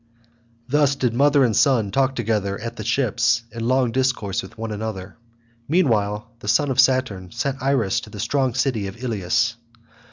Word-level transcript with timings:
Thus 0.67 0.95
did 0.95 1.13
mother 1.13 1.43
and 1.43 1.55
son 1.55 1.91
talk 1.91 2.15
together 2.15 2.59
at 2.59 2.75
the 2.75 2.83
ships 2.83 3.43
in 3.51 3.67
long 3.67 3.91
discourse 3.91 4.41
with 4.41 4.57
one 4.57 4.71
another. 4.71 5.15
Meanwhile 5.67 6.27
the 6.39 6.47
son 6.47 6.71
of 6.71 6.79
Saturn 6.79 7.29
sent 7.31 7.61
Iris 7.61 7.99
to 7.99 8.09
the 8.09 8.19
strong 8.19 8.55
city 8.55 8.87
of 8.87 8.95
Ilius. 8.97 9.57